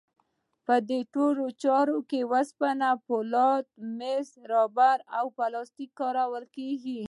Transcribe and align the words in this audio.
په 0.65 0.75
دې 0.89 0.99
ټولو 1.13 1.45
چارو 1.63 1.97
کې 2.09 2.19
وسپنه، 2.33 2.89
فولاد، 3.05 3.65
مس، 3.97 4.27
ربړ 4.51 4.97
او 5.17 5.25
پلاستیک 5.37 5.91
کارول 6.01 6.45
کېږي. 6.55 6.99